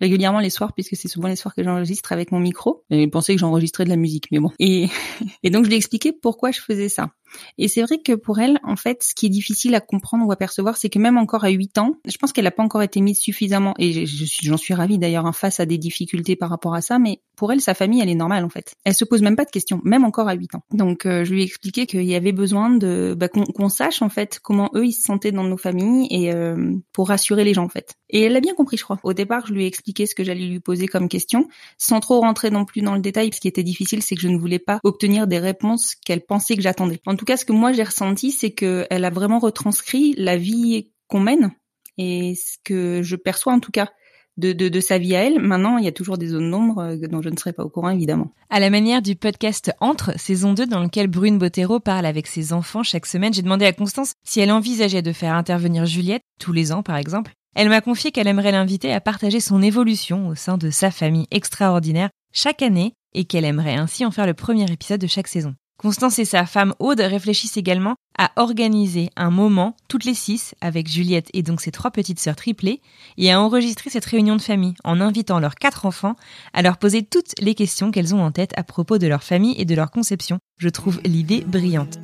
régulièrement 0.00 0.40
les 0.40 0.50
soirs 0.50 0.72
puisque 0.72 0.96
c'est 0.96 1.08
souvent 1.08 1.28
les 1.28 1.36
soirs 1.36 1.54
que 1.54 1.62
j'enregistre 1.62 2.12
avec 2.12 2.32
mon 2.32 2.40
micro. 2.40 2.84
Et 2.90 3.02
il 3.02 3.10
pensait 3.10 3.34
que 3.34 3.40
j'enregistrais 3.40 3.84
de 3.84 3.90
la 3.90 3.96
musique, 3.96 4.26
mais 4.30 4.38
bon. 4.38 4.50
Et, 4.58 4.88
et 5.42 5.50
donc 5.50 5.64
je 5.64 5.68
lui 5.68 5.74
ai 5.74 5.78
expliqué 5.78 6.12
pourquoi 6.12 6.50
je 6.50 6.60
faisais 6.60 6.88
ça. 6.88 7.10
Et 7.58 7.68
c'est 7.68 7.82
vrai 7.82 7.98
que 7.98 8.12
pour 8.12 8.38
elle, 8.38 8.58
en 8.62 8.76
fait, 8.76 9.02
ce 9.02 9.14
qui 9.14 9.26
est 9.26 9.30
difficile 9.30 9.74
à 9.74 9.80
comprendre 9.80 10.26
ou 10.26 10.32
à 10.32 10.36
percevoir, 10.36 10.76
c'est 10.76 10.88
que 10.88 10.98
même 10.98 11.18
encore 11.18 11.44
à 11.44 11.50
8 11.50 11.78
ans, 11.78 11.94
je 12.04 12.16
pense 12.16 12.32
qu'elle 12.32 12.44
n'a 12.44 12.50
pas 12.50 12.62
encore 12.62 12.82
été 12.82 13.00
mise 13.00 13.18
suffisamment, 13.18 13.74
et 13.78 14.06
je, 14.06 14.24
j'en 14.42 14.56
suis 14.56 14.74
ravie 14.74 14.98
d'ailleurs, 14.98 15.26
en 15.26 15.32
face 15.32 15.60
à 15.60 15.66
des 15.66 15.78
difficultés 15.78 16.36
par 16.36 16.50
rapport 16.50 16.74
à 16.74 16.80
ça, 16.80 16.98
mais 16.98 17.20
pour 17.36 17.52
elle, 17.52 17.60
sa 17.60 17.74
famille, 17.74 18.00
elle 18.00 18.08
est 18.08 18.14
normale 18.14 18.44
en 18.44 18.48
fait. 18.48 18.74
Elle 18.84 18.94
se 18.94 19.04
pose 19.04 19.22
même 19.22 19.36
pas 19.36 19.44
de 19.44 19.50
questions, 19.50 19.80
même 19.84 20.04
encore 20.04 20.28
à 20.28 20.34
8 20.34 20.56
ans. 20.56 20.62
Donc 20.72 21.06
euh, 21.06 21.24
je 21.24 21.32
lui 21.32 21.42
ai 21.42 21.44
expliqué 21.44 21.86
qu'il 21.86 22.02
y 22.02 22.14
avait 22.16 22.32
besoin 22.32 22.70
de 22.70 23.14
bah, 23.16 23.28
qu'on, 23.28 23.68
sache 23.68 24.02
en 24.02 24.08
fait 24.08 24.40
comment 24.42 24.70
eux 24.74 24.86
ils 24.86 24.92
se 24.92 25.02
sentaient 25.02 25.30
dans 25.30 25.44
nos 25.44 25.56
familles 25.56 26.08
et 26.10 26.32
euh, 26.32 26.74
pour 26.92 27.08
rassurer 27.08 27.44
les 27.44 27.54
gens 27.54 27.64
en 27.64 27.68
fait. 27.68 27.94
Et 28.10 28.22
elle 28.22 28.32
l'a 28.32 28.40
bien 28.40 28.54
compris, 28.54 28.76
je 28.76 28.84
crois. 28.84 28.98
Au 29.02 29.12
départ, 29.12 29.46
je 29.46 29.52
lui 29.52 29.64
ai 29.64 29.66
expliqué 29.66 30.06
ce 30.06 30.14
que 30.14 30.24
j'allais 30.24 30.46
lui 30.46 30.60
poser 30.60 30.88
comme 30.88 31.08
question, 31.08 31.48
sans 31.76 32.00
trop 32.00 32.20
rentrer 32.20 32.50
non 32.50 32.64
plus 32.64 32.80
dans 32.80 32.94
le 32.94 33.00
détail. 33.00 33.30
Ce 33.32 33.40
qui 33.40 33.48
était 33.48 33.62
difficile, 33.62 34.02
c'est 34.02 34.14
que 34.14 34.20
je 34.20 34.28
ne 34.28 34.38
voulais 34.38 34.58
pas 34.58 34.80
obtenir 34.82 35.26
des 35.26 35.38
réponses 35.38 35.94
qu'elle 35.94 36.24
pensait 36.24 36.56
que 36.56 36.62
j'attendais. 36.62 37.00
En 37.06 37.16
tout 37.18 37.26
cas, 37.26 37.36
ce 37.36 37.44
que 37.44 37.52
moi 37.52 37.72
j'ai 37.72 37.82
ressenti, 37.82 38.30
c'est 38.30 38.52
qu'elle 38.52 39.04
a 39.04 39.10
vraiment 39.10 39.38
retranscrit 39.38 40.14
la 40.16 40.38
vie 40.38 40.90
qu'on 41.08 41.20
mène 41.20 41.52
et 41.98 42.34
ce 42.34 42.56
que 42.64 43.02
je 43.02 43.16
perçois 43.16 43.52
en 43.52 43.60
tout 43.60 43.72
cas 43.72 43.90
de, 44.38 44.80
sa 44.80 44.98
vie 44.98 45.16
à 45.16 45.24
elle. 45.24 45.40
Maintenant, 45.40 45.78
il 45.78 45.84
y 45.84 45.88
a 45.88 45.92
toujours 45.92 46.16
des 46.16 46.28
zones 46.28 46.50
d'ombre 46.50 46.78
euh, 46.78 47.08
dont 47.08 47.22
je 47.22 47.28
ne 47.28 47.36
serais 47.36 47.52
pas 47.52 47.64
au 47.64 47.68
courant, 47.68 47.90
évidemment. 47.90 48.32
À 48.50 48.60
la 48.60 48.70
manière 48.70 49.02
du 49.02 49.16
podcast 49.16 49.72
Entre, 49.80 50.18
saison 50.18 50.54
2, 50.54 50.66
dans 50.66 50.80
lequel 50.80 51.08
Brune 51.08 51.38
Bottero 51.38 51.80
parle 51.80 52.06
avec 52.06 52.26
ses 52.26 52.52
enfants 52.52 52.82
chaque 52.82 53.06
semaine, 53.06 53.34
j'ai 53.34 53.42
demandé 53.42 53.66
à 53.66 53.72
Constance 53.72 54.12
si 54.24 54.40
elle 54.40 54.52
envisageait 54.52 55.02
de 55.02 55.12
faire 55.12 55.34
intervenir 55.34 55.86
Juliette, 55.86 56.22
tous 56.38 56.52
les 56.52 56.72
ans 56.72 56.82
par 56.82 56.96
exemple. 56.96 57.32
Elle 57.56 57.68
m'a 57.68 57.80
confié 57.80 58.12
qu'elle 58.12 58.28
aimerait 58.28 58.52
l'inviter 58.52 58.92
à 58.92 59.00
partager 59.00 59.40
son 59.40 59.60
évolution 59.62 60.28
au 60.28 60.36
sein 60.36 60.58
de 60.58 60.70
sa 60.70 60.92
famille 60.92 61.26
extraordinaire 61.32 62.10
chaque 62.32 62.62
année 62.62 62.92
et 63.14 63.24
qu'elle 63.24 63.44
aimerait 63.44 63.74
ainsi 63.74 64.04
en 64.04 64.12
faire 64.12 64.26
le 64.26 64.34
premier 64.34 64.70
épisode 64.70 65.00
de 65.00 65.06
chaque 65.08 65.26
saison. 65.26 65.54
Constance 65.80 66.18
et 66.18 66.24
sa 66.24 66.44
femme 66.44 66.74
Aude 66.80 66.98
réfléchissent 66.98 67.56
également 67.56 67.94
à 68.18 68.32
organiser 68.34 69.10
un 69.14 69.30
moment, 69.30 69.76
toutes 69.86 70.04
les 70.04 70.14
six, 70.14 70.56
avec 70.60 70.88
Juliette 70.88 71.28
et 71.34 71.44
donc 71.44 71.60
ses 71.60 71.70
trois 71.70 71.92
petites 71.92 72.18
sœurs 72.18 72.34
triplées, 72.34 72.82
et 73.16 73.30
à 73.30 73.40
enregistrer 73.40 73.88
cette 73.88 74.04
réunion 74.04 74.34
de 74.34 74.42
famille 74.42 74.74
en 74.82 75.00
invitant 75.00 75.38
leurs 75.38 75.54
quatre 75.54 75.86
enfants 75.86 76.16
à 76.52 76.62
leur 76.62 76.78
poser 76.78 77.04
toutes 77.04 77.32
les 77.40 77.54
questions 77.54 77.92
qu'elles 77.92 78.12
ont 78.12 78.24
en 78.24 78.32
tête 78.32 78.50
à 78.56 78.64
propos 78.64 78.98
de 78.98 79.06
leur 79.06 79.22
famille 79.22 79.54
et 79.56 79.64
de 79.64 79.74
leur 79.76 79.92
conception. 79.92 80.40
Je 80.56 80.68
trouve 80.68 81.00
l'idée 81.04 81.44
brillante. 81.46 82.00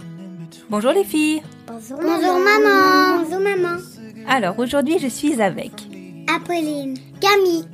Bonjour 0.70 0.92
les 0.92 1.02
filles. 1.02 1.42
Bonjour, 1.66 1.98
Bonjour 2.00 2.38
maman. 2.38 3.24
Bonjour 3.24 3.40
maman. 3.40 3.80
Alors 4.28 4.56
aujourd'hui 4.60 5.00
je 5.00 5.08
suis 5.08 5.42
avec 5.42 5.72
Apolline, 6.32 6.96
Camille, 7.20 7.66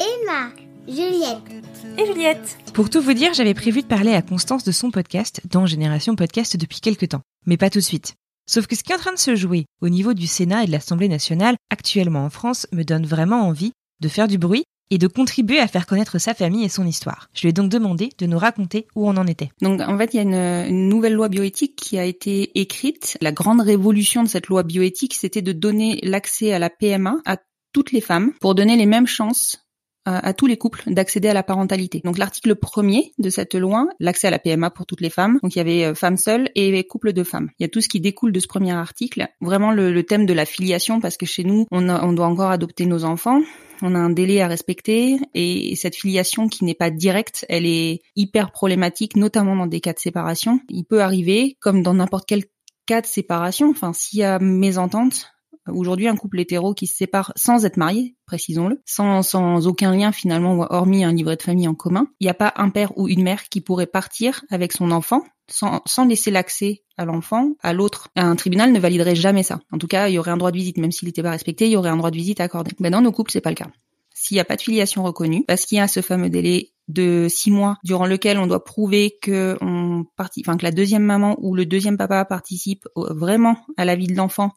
Emma, 0.00 0.48
Juliette 0.88 1.64
et 1.98 2.06
Juliette. 2.06 2.56
Pour 2.72 2.90
tout 2.90 3.00
vous 3.00 3.12
dire, 3.12 3.34
j'avais 3.34 3.54
prévu 3.54 3.82
de 3.82 3.86
parler 3.86 4.12
à 4.12 4.22
Constance 4.22 4.62
de 4.62 4.70
son 4.70 4.92
podcast 4.92 5.40
dans 5.50 5.66
Génération 5.66 6.14
Podcast 6.14 6.56
depuis 6.56 6.80
quelques 6.80 7.08
temps, 7.08 7.22
mais 7.44 7.56
pas 7.56 7.70
tout 7.70 7.80
de 7.80 7.84
suite. 7.84 8.14
Sauf 8.48 8.68
que 8.68 8.76
ce 8.76 8.84
qui 8.84 8.92
est 8.92 8.94
en 8.94 8.98
train 8.98 9.12
de 9.12 9.18
se 9.18 9.34
jouer 9.34 9.66
au 9.80 9.88
niveau 9.88 10.14
du 10.14 10.28
Sénat 10.28 10.62
et 10.62 10.66
de 10.66 10.72
l'Assemblée 10.72 11.08
nationale 11.08 11.56
actuellement 11.70 12.24
en 12.24 12.30
France 12.30 12.68
me 12.70 12.84
donne 12.84 13.04
vraiment 13.04 13.48
envie 13.48 13.72
de 14.00 14.08
faire 14.08 14.28
du 14.28 14.38
bruit 14.38 14.62
et 14.90 14.98
de 14.98 15.08
contribuer 15.08 15.58
à 15.58 15.66
faire 15.66 15.86
connaître 15.86 16.18
sa 16.20 16.34
famille 16.34 16.64
et 16.64 16.68
son 16.68 16.86
histoire. 16.86 17.28
Je 17.34 17.42
lui 17.42 17.48
ai 17.48 17.52
donc 17.52 17.68
demandé 17.68 18.10
de 18.18 18.26
nous 18.26 18.38
raconter 18.38 18.86
où 18.94 19.08
on 19.08 19.16
en 19.16 19.26
était. 19.26 19.50
Donc 19.62 19.80
en 19.80 19.98
fait, 19.98 20.14
il 20.14 20.18
y 20.18 20.20
a 20.20 20.22
une, 20.22 20.34
une 20.70 20.88
nouvelle 20.88 21.14
loi 21.14 21.28
bioéthique 21.28 21.74
qui 21.74 21.98
a 21.98 22.04
été 22.04 22.60
écrite. 22.60 23.18
La 23.20 23.32
grande 23.32 23.60
révolution 23.60 24.22
de 24.22 24.28
cette 24.28 24.46
loi 24.46 24.62
bioéthique, 24.62 25.14
c'était 25.14 25.42
de 25.42 25.52
donner 25.52 25.98
l'accès 26.04 26.52
à 26.52 26.60
la 26.60 26.70
PMA 26.70 27.16
à 27.24 27.38
toutes 27.72 27.90
les 27.90 28.00
femmes 28.00 28.32
pour 28.40 28.54
donner 28.54 28.76
les 28.76 28.86
mêmes 28.86 29.08
chances 29.08 29.65
à, 30.06 30.32
tous 30.32 30.46
les 30.46 30.56
couples 30.56 30.82
d'accéder 30.86 31.28
à 31.28 31.34
la 31.34 31.42
parentalité. 31.42 32.00
Donc 32.04 32.16
l'article 32.18 32.54
premier 32.54 33.12
de 33.18 33.28
cette 33.28 33.54
loi, 33.54 33.88
l'accès 34.00 34.28
à 34.28 34.30
la 34.30 34.38
PMA 34.38 34.70
pour 34.70 34.86
toutes 34.86 35.00
les 35.00 35.10
femmes. 35.10 35.38
Donc 35.42 35.54
il 35.54 35.58
y 35.58 35.60
avait 35.60 35.84
euh, 35.84 35.94
femmes 35.94 36.16
seules 36.16 36.48
et 36.54 36.84
couples 36.84 37.12
de 37.12 37.24
femmes. 37.24 37.50
Il 37.58 37.64
y 37.64 37.66
a 37.66 37.68
tout 37.68 37.80
ce 37.80 37.88
qui 37.88 38.00
découle 38.00 38.32
de 38.32 38.40
ce 38.40 38.46
premier 38.46 38.72
article. 38.72 39.26
Vraiment 39.40 39.72
le, 39.72 40.02
thème 40.04 40.26
de 40.26 40.32
la 40.32 40.44
filiation 40.44 41.00
parce 41.00 41.16
que 41.16 41.26
chez 41.26 41.42
nous, 41.42 41.66
on, 41.72 41.88
on 41.88 42.12
doit 42.12 42.26
encore 42.26 42.50
adopter 42.50 42.86
nos 42.86 43.04
enfants 43.04 43.42
on 43.82 43.94
a 43.94 43.98
un 43.98 44.10
délai 44.10 44.40
à 44.40 44.48
respecter 44.48 45.18
et 45.34 45.76
cette 45.76 45.96
filiation 45.96 46.48
qui 46.48 46.64
n'est 46.64 46.74
pas 46.74 46.90
directe, 46.90 47.44
elle 47.48 47.66
est 47.66 48.00
hyper 48.14 48.50
problématique, 48.50 49.16
notamment 49.16 49.56
dans 49.56 49.66
des 49.66 49.80
cas 49.80 49.92
de 49.92 49.98
séparation. 49.98 50.60
Il 50.70 50.84
peut 50.84 51.02
arriver, 51.02 51.56
comme 51.60 51.82
dans 51.82 51.94
n'importe 51.94 52.24
quel 52.26 52.44
cas 52.86 53.00
de 53.00 53.06
séparation, 53.06 53.68
enfin 53.70 53.92
s'il 53.92 54.20
y 54.20 54.24
a 54.24 54.38
mésentente, 54.38 55.32
Aujourd'hui, 55.68 56.08
un 56.08 56.16
couple 56.16 56.40
hétéro 56.40 56.74
qui 56.74 56.86
se 56.86 56.96
sépare 56.96 57.32
sans 57.36 57.64
être 57.64 57.76
marié, 57.76 58.14
précisons-le, 58.26 58.80
sans, 58.84 59.22
sans 59.22 59.66
aucun 59.66 59.94
lien 59.94 60.12
finalement, 60.12 60.66
hormis 60.70 61.04
un 61.04 61.12
livret 61.12 61.36
de 61.36 61.42
famille 61.42 61.68
en 61.68 61.74
commun, 61.74 62.08
il 62.20 62.24
n'y 62.24 62.30
a 62.30 62.34
pas 62.34 62.52
un 62.56 62.70
père 62.70 62.96
ou 62.96 63.08
une 63.08 63.22
mère 63.22 63.48
qui 63.48 63.60
pourrait 63.60 63.86
partir 63.86 64.44
avec 64.50 64.72
son 64.72 64.90
enfant 64.90 65.22
sans, 65.48 65.82
sans 65.86 66.06
laisser 66.06 66.30
l'accès 66.30 66.82
à 66.96 67.04
l'enfant 67.04 67.52
à 67.62 67.72
l'autre. 67.72 68.08
Un 68.16 68.36
tribunal 68.36 68.72
ne 68.72 68.80
validerait 68.80 69.14
jamais 69.14 69.42
ça. 69.42 69.60
En 69.72 69.78
tout 69.78 69.86
cas, 69.86 70.08
il 70.08 70.14
y 70.14 70.18
aurait 70.18 70.30
un 70.30 70.36
droit 70.36 70.50
de 70.50 70.56
visite, 70.56 70.78
même 70.78 70.92
s'il 70.92 71.06
n'était 71.06 71.22
pas 71.22 71.30
respecté, 71.30 71.66
il 71.66 71.72
y 71.72 71.76
aurait 71.76 71.90
un 71.90 71.96
droit 71.96 72.10
de 72.10 72.16
visite 72.16 72.40
accordé. 72.40 72.72
Mais 72.80 72.90
dans 72.90 73.00
nos 73.00 73.12
couples, 73.12 73.30
c'est 73.30 73.40
pas 73.40 73.50
le 73.50 73.56
cas. 73.56 73.68
S'il 74.14 74.36
n'y 74.36 74.40
a 74.40 74.44
pas 74.44 74.56
de 74.56 74.62
filiation 74.62 75.04
reconnue, 75.04 75.44
parce 75.46 75.66
qu'il 75.66 75.78
y 75.78 75.80
a 75.80 75.88
ce 75.88 76.00
fameux 76.00 76.30
délai 76.30 76.72
de 76.88 77.26
six 77.28 77.50
mois 77.50 77.76
durant 77.84 78.06
lequel 78.06 78.38
on 78.38 78.46
doit 78.46 78.64
prouver 78.64 79.18
que 79.20 79.58
on 79.60 80.04
enfin 80.18 80.56
que 80.56 80.62
la 80.62 80.70
deuxième 80.70 81.02
maman 81.02 81.36
ou 81.40 81.54
le 81.54 81.66
deuxième 81.66 81.96
papa 81.96 82.24
participe 82.24 82.86
vraiment 82.94 83.58
à 83.76 83.84
la 83.84 83.96
vie 83.96 84.06
de 84.06 84.14
l'enfant 84.14 84.52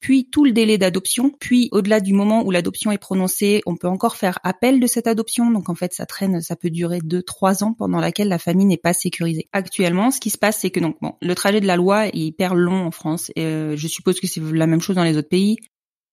puis 0.00 0.28
tout 0.30 0.44
le 0.44 0.52
délai 0.52 0.78
d'adoption, 0.78 1.30
puis 1.38 1.68
au-delà 1.72 2.00
du 2.00 2.14
moment 2.14 2.42
où 2.42 2.50
l'adoption 2.50 2.90
est 2.90 2.98
prononcée, 2.98 3.62
on 3.66 3.76
peut 3.76 3.88
encore 3.88 4.16
faire 4.16 4.38
appel 4.42 4.80
de 4.80 4.86
cette 4.86 5.06
adoption. 5.06 5.50
Donc 5.50 5.68
en 5.68 5.74
fait, 5.74 5.92
ça 5.92 6.06
traîne, 6.06 6.40
ça 6.40 6.56
peut 6.56 6.70
durer 6.70 7.00
deux, 7.02 7.22
trois 7.22 7.62
ans 7.62 7.74
pendant 7.74 8.00
laquelle 8.00 8.28
la 8.28 8.38
famille 8.38 8.66
n'est 8.66 8.78
pas 8.78 8.94
sécurisée. 8.94 9.48
Actuellement, 9.52 10.10
ce 10.10 10.20
qui 10.20 10.30
se 10.30 10.38
passe, 10.38 10.58
c'est 10.60 10.70
que 10.70 10.80
donc 10.80 10.96
le 11.20 11.34
trajet 11.34 11.60
de 11.60 11.66
la 11.66 11.76
loi 11.76 12.08
est 12.08 12.16
hyper 12.16 12.54
long 12.54 12.86
en 12.86 12.90
France. 12.90 13.30
Euh, 13.38 13.76
je 13.76 13.88
suppose 13.88 14.20
que 14.20 14.26
c'est 14.26 14.40
la 14.40 14.66
même 14.66 14.80
chose 14.80 14.96
dans 14.96 15.04
les 15.04 15.16
autres 15.16 15.28
pays. 15.28 15.58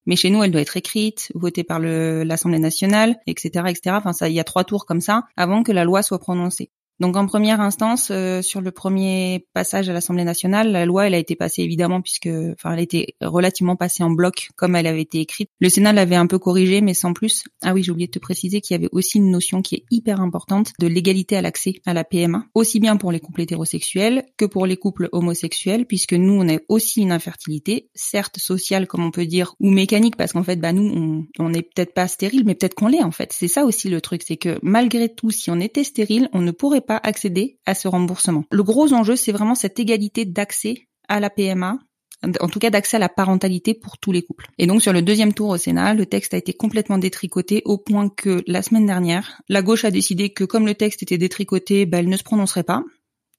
Mais 0.05 0.15
chez 0.15 0.29
nous, 0.29 0.41
elle 0.41 0.51
doit 0.51 0.61
être 0.61 0.77
écrite, 0.77 1.31
votée 1.35 1.65
par 1.65 1.79
l'Assemblée 1.79 2.59
nationale, 2.59 3.17
etc., 3.27 3.65
etc. 3.67 3.97
Enfin, 3.97 4.13
ça, 4.13 4.29
il 4.29 4.35
y 4.35 4.39
a 4.39 4.45
trois 4.45 4.63
tours 4.63 4.85
comme 4.85 5.01
ça 5.01 5.23
avant 5.35 5.63
que 5.63 5.73
la 5.73 5.83
loi 5.83 6.01
soit 6.01 6.19
prononcée. 6.19 6.71
Donc 6.99 7.15
en 7.15 7.27
première 7.27 7.61
instance, 7.61 8.09
euh, 8.11 8.41
sur 8.41 8.61
le 8.61 8.71
premier 8.71 9.45
passage 9.53 9.87
à 9.87 9.93
l'Assemblée 9.93 10.23
nationale, 10.23 10.71
la 10.71 10.85
loi 10.85 11.07
elle 11.07 11.13
a 11.13 11.19
été 11.19 11.35
passée 11.35 11.61
évidemment 11.61 12.01
puisque, 12.01 12.27
enfin, 12.27 12.73
elle 12.73 12.79
a 12.79 12.81
été 12.81 13.15
relativement 13.21 13.75
passée 13.75 14.03
en 14.03 14.09
bloc 14.09 14.49
comme 14.55 14.75
elle 14.75 14.87
avait 14.87 15.01
été 15.01 15.19
écrite. 15.19 15.49
Le 15.59 15.69
Sénat 15.69 15.93
l'avait 15.93 16.15
un 16.15 16.25
peu 16.27 16.39
corrigée, 16.39 16.81
mais 16.81 16.95
sans 16.95 17.13
plus. 17.13 17.43
Ah 17.61 17.73
oui, 17.73 17.83
j'ai 17.83 17.91
oublié 17.91 18.07
de 18.07 18.11
te 18.11 18.19
préciser 18.19 18.61
qu'il 18.61 18.75
y 18.75 18.79
avait 18.79 18.89
aussi 18.91 19.19
une 19.19 19.29
notion 19.29 19.61
qui 19.61 19.75
est 19.75 19.85
hyper 19.91 20.21
importante 20.21 20.73
de 20.79 20.87
l'égalité 20.87 21.37
à 21.37 21.41
l'accès 21.41 21.75
à 21.85 21.93
la 21.93 22.03
PMA, 22.03 22.45
aussi 22.55 22.79
bien 22.79 22.97
pour 22.97 23.11
les 23.11 23.19
couples 23.19 23.41
hétérosexuels 23.41 24.25
que 24.37 24.45
pour 24.45 24.65
les 24.65 24.77
couples 24.77 25.09
homosexuels, 25.11 25.85
puisque 25.85 26.13
nous 26.13 26.33
on 26.33 26.49
a 26.49 26.57
aussi 26.67 27.01
une 27.01 27.11
infertilité, 27.11 27.89
certes 27.93 28.39
sociale 28.39 28.87
comme 28.87 29.05
on 29.05 29.11
peut 29.11 29.25
dire, 29.25 29.53
ou 29.59 29.69
mécanique 29.69 30.15
parce 30.15 30.33
qu'en 30.33 30.43
fait, 30.43 30.55
bah 30.55 30.73
nous 30.73 31.27
on 31.37 31.49
n'est 31.49 31.61
peut-être 31.61 31.93
pas 31.93 32.07
stérile, 32.07 32.43
mais 32.45 32.55
peut-être 32.55 32.73
qu'on 32.73 32.87
l'est 32.87 33.03
en 33.03 33.11
fait. 33.11 33.31
C'est 33.33 33.47
ça 33.47 33.65
aussi 33.65 33.89
le 33.89 34.01
truc, 34.01 34.23
c'est 34.25 34.37
que 34.37 34.57
malgré 34.63 35.13
tout, 35.13 35.29
si 35.29 35.51
on 35.51 35.59
était 35.59 35.83
stérile, 35.83 36.29
on 36.33 36.41
ne 36.41 36.51
pourrait 36.51 36.81
accéder 36.95 37.59
à 37.65 37.75
ce 37.75 37.87
remboursement. 37.87 38.45
Le 38.51 38.63
gros 38.63 38.93
enjeu, 38.93 39.15
c'est 39.15 39.31
vraiment 39.31 39.55
cette 39.55 39.79
égalité 39.79 40.25
d'accès 40.25 40.87
à 41.07 41.19
la 41.19 41.29
PMA 41.29 41.79
en 42.23 42.47
tout 42.47 42.59
cas 42.59 42.69
d'accès 42.69 42.97
à 42.97 42.99
la 42.99 43.09
parentalité 43.09 43.73
pour 43.73 43.97
tous 43.97 44.11
les 44.11 44.23
couples. 44.23 44.47
Et 44.57 44.67
donc 44.67 44.81
sur 44.81 44.93
le 44.93 45.01
deuxième 45.01 45.33
tour 45.33 45.49
au 45.49 45.57
Sénat, 45.57 45.93
le 45.93 46.05
texte 46.05 46.33
a 46.33 46.37
été 46.37 46.53
complètement 46.53 46.97
détricoté 46.97 47.61
au 47.65 47.77
point 47.77 48.09
que 48.09 48.43
la 48.47 48.61
semaine 48.61 48.85
dernière, 48.85 49.41
la 49.49 49.61
gauche 49.61 49.85
a 49.85 49.91
décidé 49.91 50.29
que 50.29 50.43
comme 50.43 50.65
le 50.65 50.75
texte 50.75 51.03
était 51.03 51.17
détricoté, 51.17 51.85
ben, 51.85 51.99
elle 51.99 52.09
ne 52.09 52.17
se 52.17 52.23
prononcerait 52.23 52.63
pas. 52.63 52.83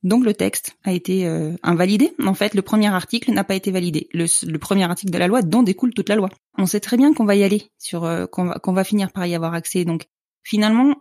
Donc 0.05 0.25
le 0.25 0.33
texte 0.33 0.77
a 0.85 0.93
été 0.93 1.27
euh, 1.27 1.55
invalidé. 1.65 2.13
En 2.25 2.35
fait, 2.35 2.55
le 2.55 2.63
premier 2.63 2.87
article 2.87 3.33
n'a 3.33 3.43
pas 3.43 3.57
été 3.57 3.73
validé. 3.73 4.09
Le, 4.13 4.57
premier 4.59 4.85
article 4.85 5.11
de 5.11 5.19
la 5.19 5.27
loi 5.27 5.43
dont 5.43 5.65
découle 5.65 5.93
toute 5.93 6.09
la 6.09 6.15
loi. 6.15 6.29
On 6.57 6.67
sait 6.67 6.79
très 6.79 6.97
bien 6.97 7.13
qu'on 7.13 7.25
va 7.25 7.35
y 7.35 7.43
aller, 7.43 7.65
euh, 7.95 8.29
qu'on 8.29 8.73
va 8.73 8.85
finir 8.85 9.11
par 9.11 9.27
y 9.27 9.35
avoir 9.35 9.55
accès. 9.55 9.85
Donc 9.85 10.05
finalement, 10.45 10.95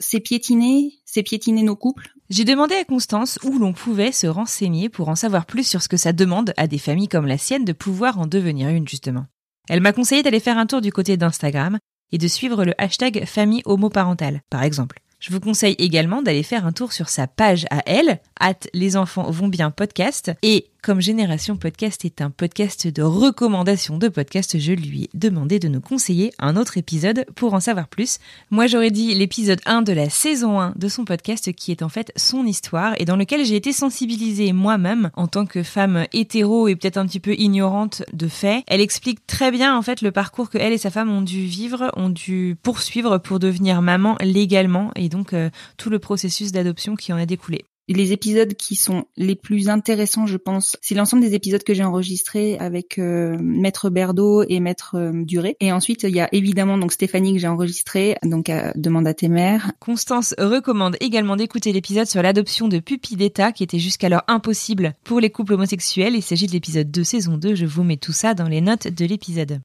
c'est 0.00 0.20
piétiner, 0.20 0.94
c'est 1.04 1.22
piétiner 1.22 1.62
nos 1.62 1.76
couples. 1.76 2.10
J'ai 2.30 2.44
demandé 2.44 2.74
à 2.74 2.84
Constance 2.84 3.38
où 3.44 3.58
l'on 3.58 3.72
pouvait 3.72 4.12
se 4.12 4.26
renseigner 4.26 4.88
pour 4.88 5.08
en 5.08 5.14
savoir 5.14 5.46
plus 5.46 5.64
sur 5.64 5.82
ce 5.82 5.88
que 5.88 5.96
ça 5.96 6.12
demande 6.12 6.52
à 6.56 6.66
des 6.66 6.78
familles 6.78 7.08
comme 7.08 7.26
la 7.26 7.38
sienne 7.38 7.64
de 7.64 7.72
pouvoir 7.72 8.18
en 8.18 8.26
devenir 8.26 8.70
une, 8.70 8.88
justement. 8.88 9.26
Elle 9.68 9.80
m'a 9.80 9.92
conseillé 9.92 10.22
d'aller 10.22 10.40
faire 10.40 10.58
un 10.58 10.66
tour 10.66 10.80
du 10.80 10.90
côté 10.90 11.16
d'Instagram 11.16 11.78
et 12.12 12.18
de 12.18 12.28
suivre 12.28 12.64
le 12.64 12.74
hashtag 12.78 13.24
famille 13.26 13.62
homoparentale, 13.64 14.42
par 14.50 14.62
exemple. 14.62 15.00
Je 15.20 15.32
vous 15.32 15.40
conseille 15.40 15.76
également 15.78 16.22
d'aller 16.22 16.42
faire 16.42 16.66
un 16.66 16.72
tour 16.72 16.92
sur 16.92 17.10
sa 17.10 17.26
page 17.26 17.66
à 17.70 17.82
elle, 17.84 18.20
at 18.40 18.54
les 18.72 18.96
enfants 18.96 19.30
vont 19.30 19.48
bien 19.48 19.70
podcast, 19.70 20.32
et 20.42 20.69
comme 20.82 21.00
Génération 21.00 21.56
Podcast 21.56 22.04
est 22.04 22.22
un 22.22 22.30
podcast 22.30 22.86
de 22.86 23.02
recommandation 23.02 23.98
de 23.98 24.08
podcast, 24.08 24.58
je 24.58 24.72
lui 24.72 25.04
ai 25.04 25.10
demandé 25.14 25.58
de 25.58 25.68
nous 25.68 25.80
conseiller 25.80 26.32
un 26.38 26.56
autre 26.56 26.78
épisode 26.78 27.26
pour 27.34 27.54
en 27.54 27.60
savoir 27.60 27.88
plus. 27.88 28.18
Moi, 28.50 28.66
j'aurais 28.66 28.90
dit 28.90 29.14
l'épisode 29.14 29.60
1 29.66 29.82
de 29.82 29.92
la 29.92 30.08
saison 30.08 30.60
1 30.60 30.74
de 30.76 30.88
son 30.88 31.04
podcast 31.04 31.52
qui 31.52 31.70
est 31.70 31.82
en 31.82 31.88
fait 31.88 32.12
son 32.16 32.46
histoire 32.46 32.94
et 32.98 33.04
dans 33.04 33.16
lequel 33.16 33.44
j'ai 33.44 33.56
été 33.56 33.72
sensibilisée 33.72 34.52
moi-même 34.52 35.10
en 35.14 35.26
tant 35.26 35.46
que 35.46 35.62
femme 35.62 36.06
hétéro 36.12 36.68
et 36.68 36.76
peut-être 36.76 36.96
un 36.96 37.06
petit 37.06 37.20
peu 37.20 37.34
ignorante 37.34 38.02
de 38.12 38.28
fait. 38.28 38.64
Elle 38.66 38.80
explique 38.80 39.26
très 39.26 39.50
bien 39.50 39.76
en 39.76 39.82
fait 39.82 40.00
le 40.00 40.12
parcours 40.12 40.50
que 40.50 40.58
elle 40.58 40.72
et 40.72 40.78
sa 40.78 40.90
femme 40.90 41.10
ont 41.10 41.22
dû 41.22 41.44
vivre, 41.44 41.90
ont 41.96 42.10
dû 42.10 42.56
poursuivre 42.62 43.18
pour 43.18 43.38
devenir 43.38 43.82
maman 43.82 44.16
légalement 44.20 44.92
et 44.96 45.08
donc 45.08 45.34
euh, 45.34 45.50
tout 45.76 45.90
le 45.90 45.98
processus 45.98 46.52
d'adoption 46.52 46.96
qui 46.96 47.12
en 47.12 47.16
a 47.16 47.26
découlé 47.26 47.64
les 47.94 48.12
épisodes 48.12 48.54
qui 48.54 48.76
sont 48.76 49.04
les 49.16 49.34
plus 49.34 49.68
intéressants, 49.68 50.26
je 50.26 50.36
pense, 50.36 50.76
c'est 50.80 50.94
l'ensemble 50.94 51.22
des 51.22 51.34
épisodes 51.34 51.62
que 51.62 51.74
j'ai 51.74 51.84
enregistrés 51.84 52.58
avec 52.58 52.98
euh, 52.98 53.36
Maître 53.40 53.90
Berdo 53.90 54.44
et 54.48 54.60
Maître 54.60 54.96
euh, 54.96 55.24
Duré. 55.24 55.56
Et 55.60 55.72
ensuite, 55.72 56.04
il 56.04 56.14
y 56.14 56.20
a 56.20 56.28
évidemment 56.32 56.78
donc 56.78 56.92
Stéphanie 56.92 57.34
que 57.34 57.40
j'ai 57.40 57.48
enregistré, 57.48 58.16
donc 58.22 58.48
à 58.48 58.72
Demande 58.76 59.06
à 59.06 59.14
tes 59.14 59.28
mères. 59.28 59.72
Constance 59.80 60.34
recommande 60.38 60.96
également 61.00 61.36
d'écouter 61.36 61.72
l'épisode 61.72 62.06
sur 62.06 62.22
l'adoption 62.22 62.68
de 62.68 62.78
pupilles 62.78 63.16
d'État 63.16 63.52
qui 63.52 63.62
était 63.62 63.78
jusqu'alors 63.78 64.22
impossible 64.28 64.94
pour 65.04 65.20
les 65.20 65.30
couples 65.30 65.54
homosexuels. 65.54 66.14
Il 66.14 66.22
s'agit 66.22 66.46
de 66.46 66.52
l'épisode 66.52 66.90
2 66.90 67.04
saison 67.04 67.36
2. 67.36 67.54
Je 67.54 67.66
vous 67.66 67.82
mets 67.82 67.96
tout 67.96 68.12
ça 68.12 68.34
dans 68.34 68.48
les 68.48 68.60
notes 68.60 68.88
de 68.88 69.04
l'épisode. 69.04 69.60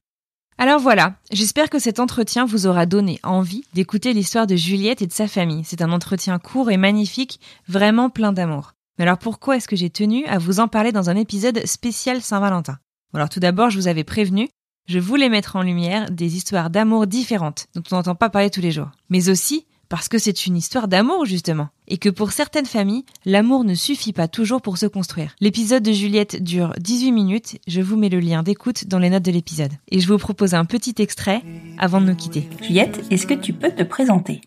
Alors 0.58 0.80
voilà, 0.80 1.16
j'espère 1.30 1.68
que 1.68 1.78
cet 1.78 2.00
entretien 2.00 2.46
vous 2.46 2.66
aura 2.66 2.86
donné 2.86 3.20
envie 3.22 3.62
d'écouter 3.74 4.14
l'histoire 4.14 4.46
de 4.46 4.56
Juliette 4.56 5.02
et 5.02 5.06
de 5.06 5.12
sa 5.12 5.28
famille. 5.28 5.64
C'est 5.64 5.82
un 5.82 5.92
entretien 5.92 6.38
court 6.38 6.70
et 6.70 6.78
magnifique, 6.78 7.40
vraiment 7.68 8.08
plein 8.08 8.32
d'amour. 8.32 8.72
Mais 8.98 9.04
alors 9.04 9.18
pourquoi 9.18 9.56
est-ce 9.56 9.68
que 9.68 9.76
j'ai 9.76 9.90
tenu 9.90 10.24
à 10.24 10.38
vous 10.38 10.58
en 10.58 10.66
parler 10.66 10.92
dans 10.92 11.10
un 11.10 11.16
épisode 11.16 11.66
spécial 11.66 12.22
Saint-Valentin? 12.22 12.78
Alors 13.12 13.28
tout 13.28 13.40
d'abord, 13.40 13.68
je 13.68 13.78
vous 13.78 13.88
avais 13.88 14.02
prévenu, 14.02 14.48
je 14.88 14.98
voulais 14.98 15.28
mettre 15.28 15.56
en 15.56 15.62
lumière 15.62 16.10
des 16.10 16.36
histoires 16.36 16.70
d'amour 16.70 17.06
différentes 17.06 17.66
dont 17.74 17.82
on 17.90 17.96
n'entend 17.96 18.14
pas 18.14 18.30
parler 18.30 18.48
tous 18.48 18.62
les 18.62 18.72
jours. 18.72 18.90
Mais 19.10 19.28
aussi 19.28 19.66
parce 19.88 20.08
que 20.08 20.18
c'est 20.18 20.46
une 20.46 20.56
histoire 20.56 20.88
d'amour 20.88 21.24
justement, 21.24 21.68
et 21.88 21.98
que 21.98 22.08
pour 22.08 22.32
certaines 22.32 22.66
familles, 22.66 23.04
l'amour 23.24 23.64
ne 23.64 23.74
suffit 23.74 24.12
pas 24.12 24.28
toujours 24.28 24.62
pour 24.62 24.78
se 24.78 24.86
construire. 24.86 25.34
L'épisode 25.40 25.82
de 25.82 25.92
Juliette 25.92 26.42
dure 26.42 26.72
18 26.78 27.12
minutes, 27.12 27.58
je 27.66 27.80
vous 27.80 27.96
mets 27.96 28.08
le 28.08 28.20
lien 28.20 28.42
d'écoute 28.42 28.86
dans 28.86 28.98
les 28.98 29.10
notes 29.10 29.22
de 29.22 29.30
l'épisode. 29.30 29.72
Et 29.90 30.00
je 30.00 30.08
vous 30.08 30.18
propose 30.18 30.54
un 30.54 30.64
petit 30.64 30.94
extrait 30.98 31.42
avant 31.78 32.00
de 32.00 32.06
nous 32.06 32.16
quitter. 32.16 32.48
Juliette, 32.62 33.04
est-ce 33.10 33.26
que 33.26 33.34
tu 33.34 33.52
peux 33.52 33.70
te 33.70 33.82
présenter? 33.82 34.40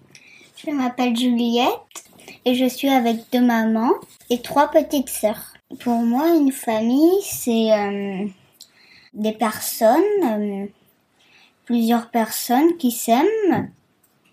Je 0.66 0.72
m'appelle 0.72 1.16
Juliette 1.16 2.04
et 2.46 2.56
je 2.56 2.66
suis 2.66 2.90
avec 2.90 3.18
deux 3.32 3.42
mamans 3.42 3.94
et 4.30 4.42
trois 4.42 4.70
petites 4.70 5.10
sœurs. 5.10 5.54
Pour 5.80 6.02
moi, 6.02 6.36
une 6.36 6.52
famille, 6.52 7.22
c'est 7.24 7.72
euh, 7.72 8.26
des 9.14 9.34
personnes, 9.34 10.02
euh, 10.24 10.66
plusieurs 11.66 12.10
personnes 12.10 12.76
qui 12.78 12.92
s'aiment 12.92 13.70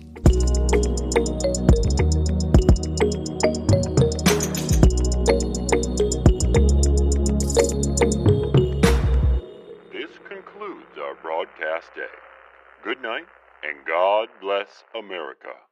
This 9.90 10.12
concludes 10.28 10.96
our 10.98 11.16
broadcast 11.22 11.90
day. 11.94 12.12
Good 12.85 13.02
night, 13.02 13.26
and 13.64 13.85
God 13.87 14.28
bless 14.40 14.85
America. 14.94 15.71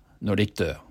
når 0.21 0.35
de 0.35 0.41
ikke 0.41 0.63
dør. 0.63 0.90